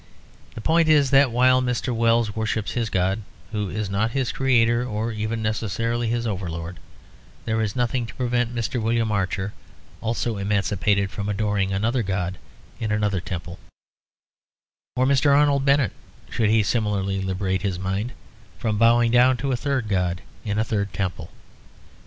The 0.55 0.61
point 0.61 0.89
is 0.89 1.11
that 1.11 1.29
while 1.29 1.61
Mr. 1.61 1.95
Wells 1.95 2.35
worships 2.35 2.71
his 2.71 2.89
god 2.89 3.21
(who 3.51 3.69
is 3.69 3.87
not 3.87 4.09
his 4.17 4.31
creator 4.31 4.83
or 4.83 5.11
even 5.11 5.43
necessarily 5.43 6.07
his 6.07 6.25
overlord) 6.25 6.79
there 7.45 7.61
is 7.61 7.75
nothing 7.75 8.07
to 8.07 8.15
prevent 8.15 8.55
Mr. 8.55 8.81
William 8.81 9.11
Archer, 9.11 9.53
also 10.01 10.37
emancipated, 10.37 11.11
from 11.11 11.29
adoring 11.29 11.71
another 11.71 12.01
god 12.01 12.39
in 12.79 12.91
another 12.91 13.21
temple; 13.21 13.59
or 14.95 15.05
Mr. 15.05 15.37
Arnold 15.37 15.65
Bennett, 15.65 15.91
should 16.31 16.49
he 16.49 16.63
similarly 16.63 17.21
liberate 17.21 17.61
his 17.61 17.77
mind, 17.77 18.11
from 18.57 18.79
bowing 18.79 19.11
down 19.11 19.37
to 19.37 19.51
a 19.51 19.55
third 19.55 19.87
god 19.87 20.21
in 20.43 20.57
a 20.57 20.63
third 20.63 20.93
temple. 20.93 21.29